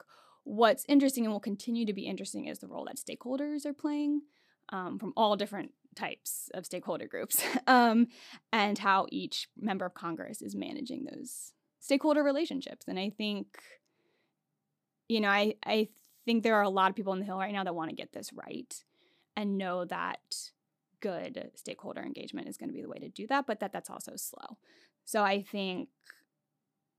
what's 0.43 0.85
interesting 0.87 1.23
and 1.25 1.31
will 1.31 1.39
continue 1.39 1.85
to 1.85 1.93
be 1.93 2.07
interesting 2.07 2.45
is 2.45 2.59
the 2.59 2.67
role 2.67 2.85
that 2.85 2.97
stakeholders 2.97 3.65
are 3.65 3.73
playing 3.73 4.21
um, 4.69 4.99
from 4.99 5.13
all 5.15 5.35
different 5.35 5.71
types 5.95 6.49
of 6.53 6.65
stakeholder 6.65 7.07
groups 7.07 7.43
um, 7.67 8.07
and 8.51 8.77
how 8.77 9.05
each 9.09 9.47
member 9.57 9.85
of 9.85 9.93
Congress 9.93 10.41
is 10.41 10.55
managing 10.55 11.05
those 11.05 11.53
stakeholder 11.79 12.23
relationships. 12.23 12.85
And 12.87 12.99
I 12.99 13.09
think, 13.09 13.47
you 15.07 15.21
know, 15.21 15.29
I, 15.29 15.55
I 15.65 15.89
think 16.25 16.43
there 16.43 16.55
are 16.55 16.63
a 16.63 16.69
lot 16.69 16.89
of 16.89 16.95
people 16.95 17.13
in 17.13 17.19
the 17.19 17.25
Hill 17.25 17.37
right 17.37 17.53
now 17.53 17.63
that 17.63 17.75
want 17.75 17.89
to 17.89 17.95
get 17.95 18.11
this 18.11 18.33
right 18.33 18.83
and 19.37 19.57
know 19.57 19.85
that 19.85 20.49
good 21.01 21.51
stakeholder 21.55 22.01
engagement 22.01 22.47
is 22.47 22.57
going 22.57 22.69
to 22.69 22.73
be 22.73 22.81
the 22.81 22.89
way 22.89 22.99
to 22.99 23.09
do 23.09 23.27
that, 23.27 23.45
but 23.47 23.59
that 23.59 23.71
that's 23.71 23.89
also 23.89 24.13
slow. 24.15 24.57
So 25.05 25.23
I 25.23 25.41
think, 25.41 25.89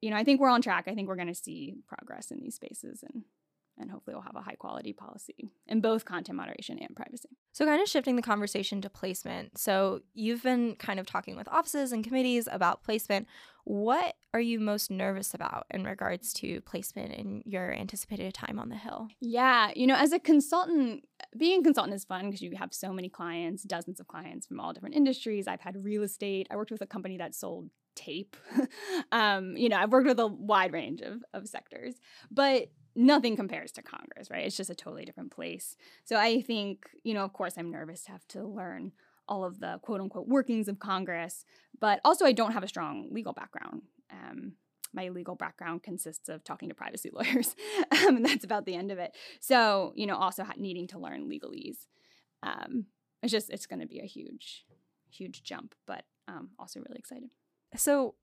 you 0.01 0.11
know, 0.11 0.17
I 0.17 0.25
think 0.25 0.41
we're 0.41 0.51
on 0.51 0.63
track. 0.63 0.85
I 0.87 0.95
think 0.95 1.09
we're 1.09 1.17
going 1.17 1.27
to 1.29 1.35
see 1.35 1.75
progress 1.89 2.31
in 2.31 2.41
these 2.41 2.55
spaces 2.55 3.03
and 3.03 3.25
and 3.79 3.91
hopefully 3.91 4.15
we'll 4.15 4.23
have 4.23 4.37
a 4.37 4.41
high 4.41 4.55
quality 4.55 4.93
policy 4.93 5.51
in 5.67 5.81
both 5.81 6.05
content 6.05 6.37
moderation 6.37 6.79
and 6.79 6.95
privacy. 6.97 7.31
So, 7.53 7.65
kind 7.65 7.81
of 7.81 7.89
shifting 7.89 8.17
the 8.17 8.23
conversation 8.23 8.81
to 8.83 8.91
placement. 8.91 9.59
So, 9.59 10.01
you've 10.15 10.43
been 10.43 10.77
kind 10.77 11.01
of 11.01 11.07
talking 11.07 11.37
with 11.37 11.49
offices 11.49 11.93
and 11.93 12.05
committees 12.05 12.49
about 12.51 12.83
placement. 12.83 13.27
What 13.65 14.15
are 14.33 14.41
you 14.41 14.61
most 14.61 14.93
nervous 14.93 15.35
about 15.35 15.67
in 15.71 15.85
regards 15.85 16.33
to 16.35 16.61
placement 16.61 17.13
in 17.15 17.43
your 17.45 17.73
anticipated 17.73 18.33
time 18.33 18.61
on 18.61 18.69
the 18.69 18.77
Hill? 18.77 19.09
Yeah, 19.21 19.73
you 19.75 19.89
know, 19.89 19.97
as 19.97 20.13
a 20.13 20.21
consultant, 20.21 21.05
being 21.37 21.61
a 21.61 21.65
consultant 21.65 21.95
is 21.95 22.05
fun 22.05 22.27
because 22.27 22.43
you 22.43 22.55
have 22.57 22.73
so 22.73 22.93
many 22.93 23.09
clients, 23.09 23.65
dozens 23.65 23.99
of 23.99 24.07
clients 24.07 24.47
from 24.47 24.61
all 24.61 24.73
different 24.73 24.95
industries. 24.95 25.49
I've 25.49 25.61
had 25.61 25.83
real 25.83 26.05
estate. 26.05 26.47
I 26.51 26.57
worked 26.57 26.71
with 26.71 26.83
a 26.83 26.87
company 26.87 27.17
that 27.17 27.35
sold 27.35 27.71
tape. 27.97 28.37
um, 29.13 29.57
you 29.57 29.69
know, 29.69 29.79
I've 29.79 29.91
worked 29.91 30.07
with 30.07 30.21
a 30.21 30.29
wide 30.29 30.73
range 30.73 31.01
of, 31.01 31.25
of 31.35 31.49
sectors, 31.49 31.95
but 32.31 32.69
nothing 32.97 33.37
compares 33.37 33.73
to 33.73 33.83
Congress, 33.83 34.31
right? 34.31 34.45
It's 34.45 34.57
just 34.57 34.71
a 34.71 34.75
totally 34.75 35.05
different 35.05 35.31
place. 35.31 35.77
So 36.05 36.17
I 36.17 36.41
think, 36.41 36.87
you 37.05 37.15
know, 37.15 37.25
of 37.25 37.33
course, 37.33 37.55
I'm 37.57 37.71
nervous 37.71 38.03
to 38.05 38.13
have 38.13 38.27
to 38.29 38.45
learn 38.45 38.93
all 39.29 39.45
of 39.45 39.61
the 39.61 39.79
quote 39.83 40.01
unquote 40.01 40.29
workings 40.29 40.69
of 40.69 40.79
Congress, 40.79 41.45
but 41.81 42.01
also 42.05 42.25
I 42.25 42.33
don't 42.33 42.53
have 42.53 42.63
a 42.63 42.69
strong 42.69 43.09
legal 43.11 43.33
background. 43.33 43.83
Um, 44.11 44.53
my 44.93 45.09
legal 45.09 45.35
background 45.35 45.83
consists 45.83 46.29
of 46.29 46.43
talking 46.45 46.69
to 46.69 46.75
privacy 46.75 47.11
lawyers, 47.13 47.55
um, 47.93 48.17
and 48.17 48.25
that's 48.25 48.45
about 48.45 48.65
the 48.65 48.75
end 48.75 48.91
of 48.91 48.99
it. 48.99 49.13
So, 49.41 49.93
you 49.95 50.07
know, 50.07 50.17
also 50.17 50.45
needing 50.57 50.87
to 50.89 50.99
learn 50.99 51.29
legalese. 51.29 51.87
Um, 52.43 52.87
it's 53.23 53.33
just 53.33 53.51
it's 53.51 53.67
going 53.67 53.81
to 53.81 53.87
be 53.87 54.01
a 54.01 54.07
huge, 54.07 54.65
huge 55.11 55.43
jump, 55.43 55.75
but 55.87 56.05
um, 56.29 56.51
also 56.59 56.81
really 56.81 56.99
excited. 56.99 57.31
So, 57.77 58.15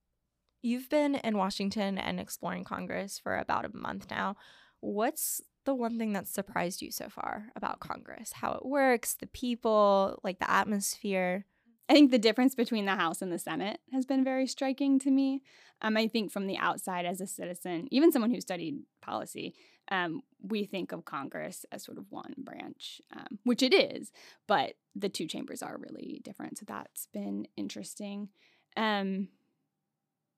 you've 0.61 0.89
been 0.89 1.15
in 1.15 1.37
Washington 1.37 1.97
and 1.97 2.19
exploring 2.19 2.63
Congress 2.63 3.19
for 3.19 3.37
about 3.37 3.65
a 3.65 3.75
month 3.75 4.07
now. 4.09 4.35
What's 4.83 5.39
the 5.63 5.73
one 5.73 5.97
thing 5.97 6.11
that 6.11 6.27
surprised 6.27 6.81
you 6.81 6.91
so 6.91 7.07
far 7.07 7.45
about 7.55 7.79
Congress? 7.79 8.33
How 8.33 8.51
it 8.51 8.65
works, 8.65 9.13
the 9.13 9.27
people, 9.27 10.19
like 10.25 10.39
the 10.39 10.51
atmosphere? 10.51 11.45
I 11.87 11.93
think 11.93 12.11
the 12.11 12.19
difference 12.19 12.53
between 12.53 12.85
the 12.85 12.95
House 12.95 13.21
and 13.21 13.31
the 13.31 13.39
Senate 13.39 13.79
has 13.93 14.05
been 14.05 14.25
very 14.25 14.45
striking 14.45 14.99
to 14.99 15.09
me. 15.09 15.41
Um, 15.81 15.95
I 15.95 16.09
think 16.09 16.33
from 16.33 16.47
the 16.47 16.57
outside, 16.57 17.05
as 17.05 17.21
a 17.21 17.27
citizen, 17.27 17.87
even 17.91 18.11
someone 18.11 18.31
who 18.31 18.41
studied 18.41 18.81
policy, 19.01 19.53
um, 19.89 20.21
we 20.41 20.65
think 20.65 20.91
of 20.91 21.05
Congress 21.05 21.65
as 21.71 21.83
sort 21.83 21.97
of 21.97 22.05
one 22.09 22.33
branch, 22.37 23.01
um, 23.15 23.39
which 23.45 23.63
it 23.63 23.73
is, 23.73 24.11
but 24.47 24.73
the 24.97 25.07
two 25.07 25.27
chambers 25.27 25.63
are 25.63 25.77
really 25.77 26.19
different. 26.25 26.57
So 26.57 26.65
that's 26.67 27.07
been 27.13 27.47
interesting. 27.55 28.27
Um, 28.75 29.29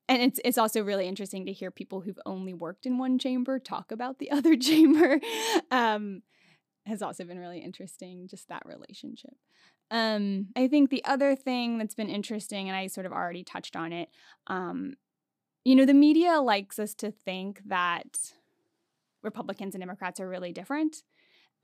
and 0.07 0.21
it's 0.21 0.39
it's 0.43 0.57
also 0.57 0.83
really 0.83 1.07
interesting 1.07 1.45
to 1.45 1.53
hear 1.53 1.71
people 1.71 2.01
who've 2.01 2.19
only 2.25 2.53
worked 2.53 2.85
in 2.85 2.97
one 2.97 3.17
chamber 3.17 3.59
talk 3.59 3.91
about 3.91 4.19
the 4.19 4.31
other 4.37 4.55
chamber. 4.55 5.19
Um, 5.71 6.21
has 6.85 7.01
also 7.01 7.23
been 7.23 7.39
really 7.39 7.59
interesting, 7.59 8.27
just 8.27 8.47
that 8.47 8.61
relationship. 8.63 9.33
Um, 9.89 10.47
I 10.55 10.67
think 10.67 10.89
the 10.91 11.03
other 11.03 11.35
thing 11.35 11.79
that's 11.79 11.95
been 11.95 12.09
interesting, 12.09 12.69
and 12.69 12.77
I 12.77 12.87
sort 12.87 13.07
of 13.07 13.11
already 13.11 13.43
touched 13.43 13.75
on 13.75 13.91
it, 13.91 14.09
um, 14.47 14.93
you 15.63 15.75
know, 15.75 15.85
the 15.85 15.95
media 15.95 16.39
likes 16.41 16.77
us 16.77 16.93
to 16.95 17.11
think 17.11 17.61
that 17.65 18.33
Republicans 19.23 19.73
and 19.73 19.81
Democrats 19.81 20.19
are 20.19 20.29
really 20.29 20.53
different 20.53 20.97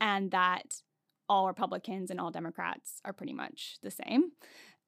and 0.00 0.32
that 0.32 0.82
all 1.28 1.46
Republicans 1.46 2.10
and 2.10 2.20
all 2.20 2.30
Democrats 2.30 3.00
are 3.04 3.12
pretty 3.12 3.32
much 3.32 3.76
the 3.82 3.90
same. 3.90 4.32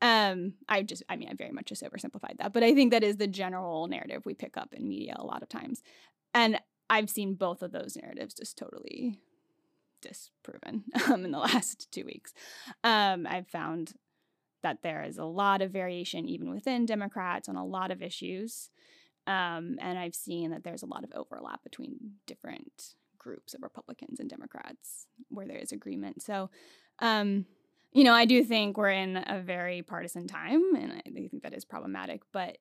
Um, 0.02 0.54
I 0.68 0.82
just, 0.82 1.02
I 1.08 1.16
mean, 1.16 1.28
I 1.30 1.34
very 1.34 1.52
much 1.52 1.66
just 1.66 1.82
oversimplified 1.82 2.38
that, 2.38 2.52
but 2.52 2.62
I 2.62 2.74
think 2.74 2.90
that 2.92 3.04
is 3.04 3.16
the 3.16 3.26
general 3.26 3.86
narrative 3.86 4.26
we 4.26 4.34
pick 4.34 4.56
up 4.56 4.74
in 4.74 4.86
media 4.86 5.14
a 5.16 5.24
lot 5.24 5.42
of 5.42 5.48
times. 5.48 5.82
And 6.34 6.60
I've 6.90 7.08
seen 7.08 7.34
both 7.34 7.62
of 7.62 7.72
those 7.72 7.96
narratives 7.96 8.34
just 8.34 8.58
totally 8.58 9.20
disproven 10.02 10.84
um, 11.06 11.24
in 11.24 11.30
the 11.30 11.38
last 11.38 11.88
two 11.92 12.04
weeks. 12.04 12.32
Um, 12.82 13.26
I've 13.26 13.48
found 13.48 13.94
that 14.62 14.82
there 14.82 15.02
is 15.02 15.18
a 15.18 15.24
lot 15.24 15.62
of 15.62 15.70
variation 15.70 16.26
even 16.26 16.50
within 16.50 16.86
Democrats 16.86 17.48
on 17.48 17.56
a 17.56 17.64
lot 17.64 17.90
of 17.90 18.02
issues. 18.02 18.70
Um, 19.26 19.78
and 19.80 19.98
I've 19.98 20.14
seen 20.14 20.50
that 20.50 20.64
there's 20.64 20.82
a 20.82 20.86
lot 20.86 21.04
of 21.04 21.12
overlap 21.14 21.62
between 21.62 22.14
different 22.26 22.94
groups 23.18 23.54
of 23.54 23.62
Republicans 23.62 24.20
and 24.20 24.28
Democrats 24.28 25.06
where 25.28 25.46
there 25.46 25.58
is 25.58 25.72
agreement. 25.72 26.22
So, 26.22 26.50
um, 26.98 27.46
you 27.94 28.02
know, 28.02 28.12
I 28.12 28.24
do 28.24 28.42
think 28.42 28.76
we're 28.76 28.90
in 28.90 29.16
a 29.16 29.40
very 29.40 29.82
partisan 29.82 30.26
time, 30.26 30.74
and 30.74 30.92
I 30.92 31.10
think 31.10 31.42
that 31.42 31.54
is 31.54 31.64
problematic. 31.64 32.22
But 32.32 32.58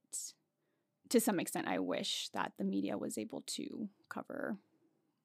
to 1.10 1.20
some 1.20 1.40
extent, 1.40 1.68
I 1.68 1.80
wish 1.80 2.30
that 2.34 2.54
the 2.58 2.64
media 2.64 2.98
was 2.98 3.18
able 3.18 3.42
to 3.48 3.90
cover 4.10 4.58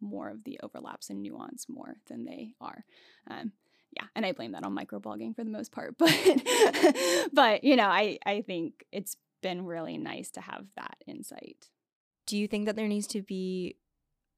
more 0.01 0.31
of 0.31 0.45
the 0.45 0.59
overlaps 0.63 1.11
and 1.11 1.23
nuance 1.23 1.67
more 1.69 1.97
than 2.09 2.25
they 2.25 2.55
are. 2.61 2.85
Um, 3.31 3.53
yeah, 3.93 4.05
and 4.15 4.25
I 4.25 4.33
blame 4.33 4.53
that 4.53 4.65
on 4.65 4.75
microblogging 4.75 5.37
for 5.37 5.45
the 5.45 5.51
most 5.51 5.73
part. 5.73 5.97
But 5.99 7.29
but 7.33 7.65
you 7.65 7.77
know, 7.77 7.89
I 7.89 8.19
I 8.25 8.43
think 8.43 8.85
it's 8.91 9.17
been 9.43 9.67
really 9.67 9.99
nice 9.99 10.31
to 10.33 10.41
have 10.41 10.65
that 10.77 10.97
insight. 11.07 11.69
Do 12.27 12.37
you 12.37 12.49
think 12.49 12.67
that 12.67 12.77
there 12.77 12.89
needs 12.89 13.07
to 13.09 13.23
be 13.23 13.77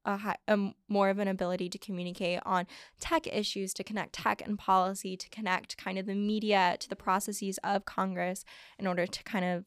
a, 0.05 0.35
a 0.47 0.73
more 0.87 1.09
of 1.09 1.19
an 1.19 1.27
ability 1.27 1.69
to 1.69 1.77
communicate 1.77 2.39
on 2.45 2.67
tech 2.99 3.27
issues, 3.27 3.73
to 3.75 3.83
connect 3.83 4.13
tech 4.13 4.41
and 4.45 4.57
policy, 4.57 5.15
to 5.17 5.29
connect 5.29 5.77
kind 5.77 5.97
of 5.97 6.05
the 6.05 6.15
media 6.15 6.77
to 6.79 6.89
the 6.89 6.95
processes 6.95 7.59
of 7.63 7.85
Congress 7.85 8.43
in 8.79 8.87
order 8.87 9.05
to 9.05 9.23
kind 9.23 9.45
of 9.45 9.65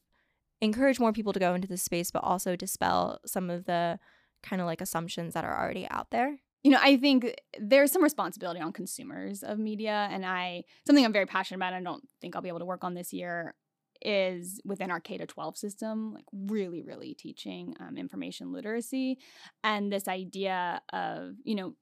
encourage 0.61 0.99
more 0.99 1.12
people 1.12 1.33
to 1.33 1.41
go 1.41 1.55
into 1.55 1.69
the 1.69 1.76
space, 1.76 2.11
but 2.11 2.25
also 2.25 2.57
dispel 2.57 3.21
some 3.26 3.50
of 3.50 3.67
the 3.67 3.99
kind 4.43 4.61
of 4.61 4.67
like 4.67 4.81
assumptions 4.81 5.35
that 5.35 5.45
are 5.45 5.59
already 5.59 5.87
out 5.91 6.11
there? 6.11 6.38
You 6.62 6.71
know, 6.71 6.79
I 6.81 6.97
think 6.97 7.35
there's 7.61 7.93
some 7.93 8.03
responsibility 8.03 8.61
on 8.61 8.73
consumers 8.73 9.43
of 9.43 9.59
media, 9.59 10.09
and 10.11 10.25
I 10.25 10.64
something 10.87 11.05
I'm 11.05 11.12
very 11.12 11.26
passionate 11.26 11.59
about. 11.59 11.75
I 11.75 11.83
don't 11.83 12.09
think 12.21 12.35
I'll 12.35 12.43
be 12.43 12.49
able 12.49 12.61
to 12.61 12.64
work 12.64 12.85
on 12.85 12.95
this 12.95 13.12
year 13.12 13.55
is 14.05 14.61
within 14.65 14.91
our 14.91 15.01
K 15.01 15.19
to 15.19 15.27
12 15.27 15.57
system, 15.57 16.13
like 16.15 16.27
really, 16.33 16.83
really 16.83 17.15
teaching 17.15 17.75
um, 17.81 17.97
information 17.97 18.53
literacy 18.53 19.19
and 19.63 19.93
this 19.93 20.09
idea 20.09 20.81
of, 20.93 21.35
you 21.45 21.55
know, 21.55 21.75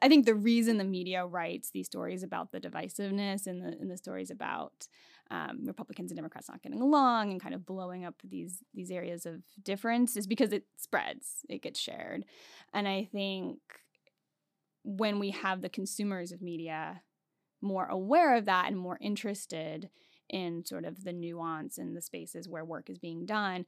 I 0.00 0.08
think 0.08 0.26
the 0.26 0.34
reason 0.34 0.78
the 0.78 0.84
media 0.84 1.26
writes 1.26 1.70
these 1.70 1.86
stories 1.86 2.22
about 2.22 2.52
the 2.52 2.60
divisiveness 2.60 3.46
and 3.46 3.60
the, 3.62 3.68
and 3.68 3.90
the 3.90 3.96
stories 3.96 4.30
about 4.30 4.86
um, 5.30 5.64
Republicans 5.64 6.10
and 6.10 6.18
Democrats 6.18 6.48
not 6.48 6.62
getting 6.62 6.80
along 6.80 7.32
and 7.32 7.40
kind 7.40 7.54
of 7.54 7.66
blowing 7.66 8.04
up 8.04 8.14
these 8.22 8.62
these 8.74 8.90
areas 8.90 9.26
of 9.26 9.42
difference 9.62 10.16
is 10.16 10.26
because 10.26 10.52
it 10.52 10.64
spreads, 10.76 11.44
it 11.48 11.62
gets 11.62 11.80
shared, 11.80 12.24
and 12.72 12.86
I 12.86 13.08
think 13.10 13.58
when 14.84 15.18
we 15.18 15.30
have 15.30 15.62
the 15.62 15.68
consumers 15.68 16.32
of 16.32 16.42
media 16.42 17.02
more 17.60 17.86
aware 17.86 18.36
of 18.36 18.44
that 18.44 18.66
and 18.66 18.76
more 18.76 18.98
interested 19.00 19.88
in 20.32 20.64
sort 20.64 20.84
of 20.84 21.04
the 21.04 21.12
nuance 21.12 21.78
and 21.78 21.96
the 21.96 22.02
spaces 22.02 22.48
where 22.48 22.64
work 22.64 22.90
is 22.90 22.98
being 22.98 23.26
done, 23.26 23.66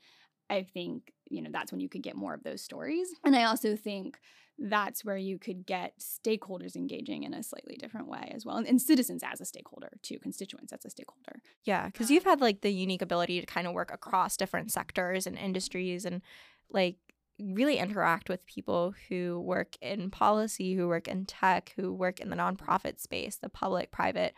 I 0.50 0.62
think, 0.62 1.12
you 1.30 1.42
know, 1.42 1.50
that's 1.52 1.72
when 1.72 1.80
you 1.80 1.88
could 1.88 2.02
get 2.02 2.16
more 2.16 2.34
of 2.34 2.42
those 2.42 2.62
stories. 2.62 3.08
And 3.24 3.36
I 3.36 3.44
also 3.44 3.76
think 3.76 4.18
that's 4.58 5.04
where 5.04 5.16
you 5.16 5.38
could 5.38 5.66
get 5.66 5.98
stakeholders 5.98 6.76
engaging 6.76 7.24
in 7.24 7.34
a 7.34 7.42
slightly 7.42 7.76
different 7.76 8.08
way 8.08 8.30
as 8.34 8.44
well. 8.44 8.56
And, 8.56 8.66
and 8.66 8.80
citizens 8.80 9.22
as 9.24 9.40
a 9.40 9.44
stakeholder, 9.44 9.92
too, 10.02 10.18
constituents 10.18 10.72
as 10.72 10.84
a 10.84 10.90
stakeholder. 10.90 11.40
Yeah, 11.64 11.86
because 11.86 12.08
um, 12.08 12.14
you've 12.14 12.24
had 12.24 12.40
like 12.40 12.60
the 12.60 12.70
unique 12.70 13.02
ability 13.02 13.40
to 13.40 13.46
kind 13.46 13.66
of 13.66 13.72
work 13.72 13.92
across 13.92 14.36
different 14.36 14.70
sectors 14.70 15.26
and 15.26 15.36
industries 15.36 16.04
and 16.04 16.22
like 16.70 16.96
really 17.40 17.78
interact 17.78 18.28
with 18.28 18.46
people 18.46 18.94
who 19.08 19.40
work 19.40 19.76
in 19.80 20.10
policy, 20.10 20.74
who 20.74 20.86
work 20.86 21.08
in 21.08 21.26
tech, 21.26 21.72
who 21.76 21.92
work 21.92 22.20
in 22.20 22.30
the 22.30 22.36
nonprofit 22.36 23.00
space, 23.00 23.36
the 23.36 23.48
public 23.48 23.90
private 23.90 24.34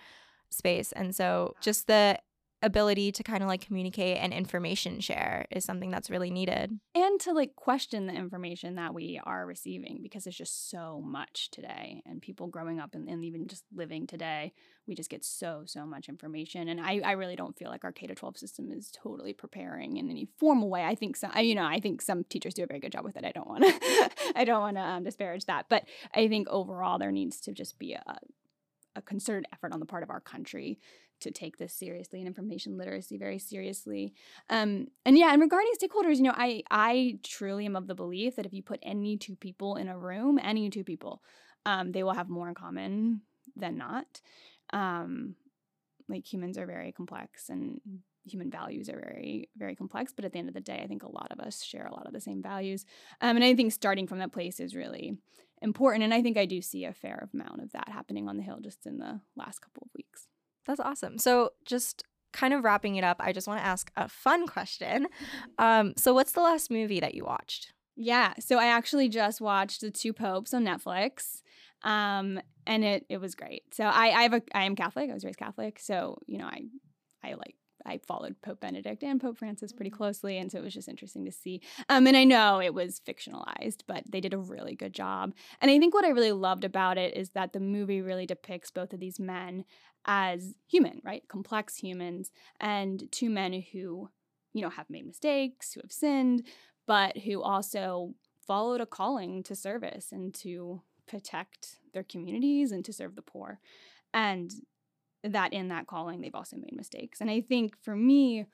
space. 0.51 0.93
And 0.93 1.15
so 1.15 1.55
just 1.61 1.87
the 1.87 2.19
ability 2.63 3.13
to 3.13 3.23
kind 3.23 3.43
of 3.43 3.49
like 3.49 3.65
communicate 3.65 4.17
and 4.19 4.33
information 4.33 4.99
share 5.01 5.47
is 5.51 5.65
something 5.65 5.91
that's 5.91 6.11
really 6.11 6.31
needed. 6.31 6.79
And 6.95 7.21
to 7.21 7.33
like 7.33 7.55
question 7.55 8.07
the 8.07 8.15
information 8.15 8.77
that 8.77 8.95
we 8.95 9.21
are 9.25 9.47
receiving 9.47 10.01
because 10.03 10.25
there's 10.25 10.37
just 10.37 10.71
so 10.71 11.03
much 11.05 11.51
today. 11.51 12.03
And 12.07 12.23
people 12.23 12.47
growing 12.47 12.81
up 12.81 12.95
and, 12.95 13.09
and 13.09 13.25
even 13.25 13.47
just 13.47 13.65
living 13.75 14.07
today, 14.07 14.53
we 14.87 14.95
just 14.95 15.11
get 15.11 15.25
so, 15.25 15.63
so 15.67 15.85
much 15.85 16.09
information. 16.09 16.69
And 16.69 16.81
I, 16.81 17.01
I 17.05 17.13
really 17.13 17.37
don't 17.37 17.57
feel 17.57 17.69
like 17.69 17.85
our 17.85 17.93
K 17.93 18.07
12 18.07 18.39
system 18.39 18.73
is 18.73 18.91
totally 18.91 19.33
preparing 19.33 19.99
in 19.99 20.11
any 20.11 20.29
formal 20.39 20.71
way. 20.71 20.83
I 20.85 20.95
think 20.95 21.17
some, 21.17 21.33
you 21.37 21.55
know, 21.55 21.65
I 21.65 21.81
think 21.81 22.01
some 22.01 22.25
teachers 22.25 22.55
do 22.55 22.65
a 22.65 22.67
very 22.67 22.81
good 22.81 22.93
job 22.93 23.05
with 23.05 23.17
it. 23.17 23.25
I 23.25 23.33
don't 23.33 23.49
want 23.49 23.65
to, 23.65 24.11
I 24.35 24.45
don't 24.45 24.61
want 24.61 24.77
to 24.77 24.83
um, 24.83 25.05
disparage 25.05 25.45
that. 25.45 25.67
But 25.69 25.85
I 26.15 26.27
think 26.29 26.49
overall 26.49 26.99
there 26.99 27.13
needs 27.13 27.41
to 27.43 27.53
just 27.53 27.79
be 27.79 27.93
a, 27.93 28.03
a 28.97 29.03
concerted 29.03 29.47
effort 29.53 29.73
on 29.73 29.81
the 29.81 29.87
part 29.87 30.03
of 30.03 30.11
our 30.11 30.21
country 30.21 30.81
to 31.21 31.31
take 31.31 31.57
this 31.57 31.73
seriously 31.73 32.19
and 32.19 32.27
information 32.27 32.77
literacy 32.77 33.17
very 33.17 33.39
seriously. 33.39 34.13
Um, 34.51 34.89
and 35.05 35.17
yeah, 35.17 35.33
and 35.33 35.41
regarding 35.41 35.73
stakeholders, 35.81 36.17
you 36.17 36.25
know, 36.25 36.35
I 36.35 36.63
I 36.71 37.19
truly 37.23 37.67
am 37.67 37.77
of 37.77 37.87
the 37.87 37.95
belief 37.95 38.37
that 38.37 38.47
if 38.47 38.53
you 38.53 38.63
put 38.63 38.81
any 38.83 39.17
two 39.17 39.37
people 39.37 39.77
in 39.77 39.89
a 39.89 39.99
room, 39.99 40.39
any 40.43 40.69
two 40.71 40.85
people, 40.85 41.23
um, 41.65 41.93
they 41.93 42.03
will 42.03 42.13
have 42.13 42.29
more 42.29 42.49
in 42.49 42.55
common 42.55 43.23
than 43.55 43.79
not. 43.79 44.21
Um, 44.73 45.37
like 46.09 46.31
humans 46.31 46.59
are 46.59 46.67
very 46.67 46.93
complex 46.93 47.49
and 47.49 47.81
human 48.25 48.51
values 48.51 48.89
are 48.89 48.99
very 48.99 49.49
very 49.57 49.77
complex 49.77 50.13
but 50.15 50.25
at 50.25 50.33
the 50.33 50.39
end 50.39 50.49
of 50.49 50.55
the 50.55 50.61
day 50.61 50.81
i 50.83 50.87
think 50.87 51.05
a 51.05 51.11
lot 51.11 51.29
of 51.31 51.39
us 51.39 51.63
share 51.63 51.87
a 51.87 51.95
lot 51.95 52.07
of 52.07 52.13
the 52.13 52.21
same 52.21 52.43
values 52.43 52.85
um, 53.21 53.37
and 53.37 53.45
i 53.45 53.55
think 53.55 53.73
starting 53.73 54.07
from 54.07 54.19
that 54.19 54.33
place 54.33 54.59
is 54.59 54.75
really 54.75 55.17
important. 55.67 56.05
And 56.05 56.15
I 56.15 56.23
think 56.23 56.39
I 56.39 56.47
do 56.47 56.63
see 56.63 56.85
a 56.85 56.95
fair 56.95 57.29
amount 57.35 57.63
of 57.63 57.73
that 57.73 57.91
happening 57.91 58.29
on 58.29 58.39
the 58.39 58.43
Hill 58.43 58.61
just 58.63 58.87
in 58.87 58.99
the 58.99 59.21
last 59.37 59.61
couple 59.61 59.83
of 59.85 59.91
weeks. 59.95 60.29
That's 60.65 60.81
awesome. 60.81 61.19
So 61.19 61.51
just 61.67 62.05
kind 62.33 62.55
of 62.55 62.65
wrapping 62.65 62.97
it 62.97 63.05
up, 63.05 63.19
I 63.21 63.33
just 63.33 63.47
want 63.47 63.61
to 63.61 63.67
ask 63.67 63.91
a 63.97 64.09
fun 64.09 64.47
question. 64.47 65.09
Um, 65.59 65.95
so 65.97 66.13
what's 66.13 66.33
the 66.33 66.43
last 66.43 66.71
movie 66.71 67.01
that 67.01 67.15
you 67.15 67.25
watched? 67.25 67.73
Yeah, 67.97 68.35
so 68.39 68.59
I 68.59 68.67
actually 68.67 69.09
just 69.09 69.41
watched 69.41 69.81
The 69.81 69.91
Two 69.91 70.13
Popes 70.13 70.53
on 70.53 70.65
Netflix. 70.65 71.41
Um, 71.83 72.41
and 72.67 72.85
it 72.85 73.07
it 73.09 73.19
was 73.19 73.35
great. 73.35 73.63
So 73.73 73.85
I 73.85 74.09
I 74.09 74.23
have 74.23 74.35
a 74.35 74.43
I 74.53 74.65
am 74.65 74.77
Catholic. 74.77 75.09
I 75.11 75.15
was 75.15 75.25
raised 75.25 75.39
Catholic. 75.39 75.79
So, 75.79 76.19
you 76.27 76.37
know, 76.37 76.45
I 76.47 76.67
I 77.25 77.35
like 77.35 77.57
I 77.87 77.99
followed 77.99 78.41
Pope 78.43 78.61
Benedict 78.61 79.03
and 79.03 79.21
Pope 79.21 79.39
Francis 79.39 79.73
pretty 79.73 79.91
mm-hmm. 79.91 79.99
closely, 79.99 80.39
and 80.39 80.51
so 80.51 80.59
it 80.59 80.65
was 80.65 80.75
just 80.75 80.89
interesting 80.89 81.25
to 81.25 81.33
see. 81.33 81.61
Um, 81.89 82.07
and 82.07 82.17
I 82.17 82.25
know 82.25 82.61
it 82.61 82.75
was 82.75 83.01
fictionalized, 83.07 83.83
but 83.87 84.05
they 84.09 84.21
did 84.21 84.35
a 84.35 84.39
really 84.39 84.75
good 84.75 84.93
job. 84.93 85.35
And 85.61 85.71
I 85.71 85.79
think 85.79 85.95
what 85.95 86.05
I 86.05 86.11
really 86.11 86.33
loved 86.33 86.65
about 86.65 86.99
it 86.99 87.17
is 87.17 87.31
that 87.31 87.53
the 87.53 87.61
movie 87.61 88.01
really 88.01 88.27
depicts 88.27 88.71
both 88.71 88.93
of 88.93 89.01
these 89.01 89.21
men 89.21 89.65
as 90.05 90.55
human, 90.69 91.01
right, 91.05 91.27
complex 91.29 91.77
humans, 91.77 92.31
and 92.61 93.11
two 93.11 93.31
men 93.31 93.53
who, 93.73 94.09
you 94.53 94.63
know, 94.63 94.71
have 94.71 94.91
made 94.91 95.07
mistakes, 95.07 95.73
who 95.73 95.81
have 95.83 95.93
sinned, 95.93 96.45
but 96.87 97.19
who 97.19 97.43
also 97.43 98.15
followed 98.47 98.81
a 98.81 98.87
calling 98.87 99.43
to 99.43 99.57
service 99.57 100.13
and 100.13 100.33
to 100.33 100.83
protect 101.07 101.79
their 101.93 102.05
communities 102.05 102.73
and 102.73 102.85
to 102.85 102.93
serve 102.93 103.17
the 103.17 103.23
poor. 103.23 103.59
And 104.15 104.53
that 105.33 105.53
in 105.53 105.69
that 105.69 105.87
calling, 105.87 106.21
they've 106.21 106.35
also 106.35 106.57
made 106.57 106.75
mistakes. 106.75 107.21
And 107.21 107.31
I 107.31 107.41
think 107.41 107.77
for 107.83 107.97
me, 107.97 108.47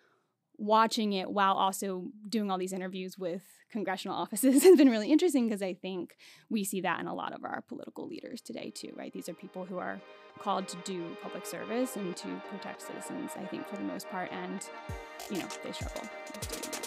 watching 0.59 1.13
it 1.13 1.31
while 1.31 1.55
also 1.55 2.05
doing 2.29 2.51
all 2.51 2.59
these 2.59 2.73
interviews 2.73 3.19
with 3.19 3.43
congressional 3.71 4.17
offices 4.23 4.63
has 4.63 4.77
been 4.77 4.91
really 4.91 5.11
interesting 5.11 5.49
because 5.49 5.63
I 5.63 5.75
think 5.75 6.17
we 6.51 6.65
see 6.65 6.81
that 6.83 7.01
in 7.01 7.07
a 7.07 7.15
lot 7.15 7.33
of 7.33 7.45
our 7.45 7.63
political 7.63 8.07
leaders 8.07 8.41
today 8.41 8.71
too, 8.75 8.93
right? 8.95 9.13
These 9.13 9.29
are 9.29 9.35
people 9.35 9.65
who 9.65 9.79
are 9.79 10.01
called 10.39 10.69
to 10.69 10.77
do 10.85 11.17
public 11.23 11.47
service 11.47 11.97
and 11.97 12.17
to 12.17 12.29
protect 12.51 12.83
citizens, 12.83 13.33
I 13.37 13.45
think 13.47 13.69
for 13.69 13.77
the 13.77 13.83
most 13.83 14.09
part, 14.09 14.31
and 14.33 14.67
you 15.31 15.39
know, 15.39 15.47
they 15.63 15.73
struggle 15.73 16.03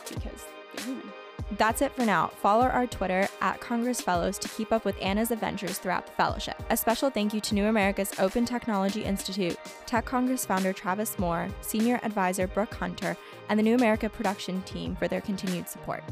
because 0.09 0.45
they're 0.75 0.85
human. 0.85 1.25
That's 1.57 1.81
it 1.81 1.91
for 1.91 2.05
now. 2.05 2.27
Follow 2.27 2.65
our 2.65 2.87
Twitter 2.87 3.27
at 3.41 3.61
Congress 3.61 4.01
Fellows 4.01 4.37
to 4.39 4.49
keep 4.49 4.71
up 4.71 4.83
with 4.83 5.01
Anna's 5.01 5.31
adventures 5.31 5.77
throughout 5.77 6.05
the 6.05 6.11
fellowship. 6.13 6.61
A 6.69 6.77
special 6.77 7.09
thank 7.09 7.33
you 7.33 7.41
to 7.41 7.55
New 7.55 7.65
America's 7.65 8.13
Open 8.19 8.45
Technology 8.45 9.03
Institute, 9.03 9.57
Tech 9.85 10.05
Congress 10.05 10.45
founder 10.45 10.73
Travis 10.73 11.17
Moore, 11.19 11.49
senior 11.61 11.99
advisor 12.03 12.47
Brooke 12.47 12.73
Hunter, 12.73 13.15
and 13.49 13.59
the 13.59 13.63
New 13.63 13.75
America 13.75 14.09
production 14.09 14.61
team 14.63 14.95
for 14.95 15.07
their 15.07 15.21
continued 15.21 15.69
support. 15.69 16.03